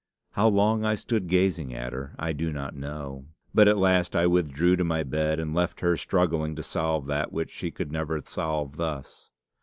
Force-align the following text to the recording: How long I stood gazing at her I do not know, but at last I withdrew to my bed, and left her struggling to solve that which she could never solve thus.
How 0.31 0.47
long 0.47 0.83
I 0.83 0.95
stood 0.95 1.27
gazing 1.27 1.75
at 1.75 1.93
her 1.93 2.15
I 2.17 2.33
do 2.33 2.51
not 2.51 2.75
know, 2.75 3.27
but 3.53 3.67
at 3.67 3.77
last 3.77 4.15
I 4.15 4.25
withdrew 4.25 4.75
to 4.77 4.83
my 4.83 5.03
bed, 5.03 5.39
and 5.39 5.53
left 5.53 5.81
her 5.81 5.95
struggling 5.95 6.55
to 6.55 6.63
solve 6.63 7.05
that 7.05 7.31
which 7.31 7.51
she 7.51 7.69
could 7.69 7.91
never 7.91 8.19
solve 8.25 8.77
thus. 8.77 9.29